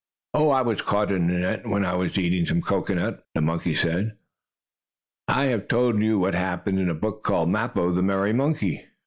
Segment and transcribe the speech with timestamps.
[0.33, 4.17] "I was caught in a net, when I was eating some cocoanut," the monkey said.
[5.27, 8.83] I have told you how that happened in a book called, "Mappo, the Merry Monkey."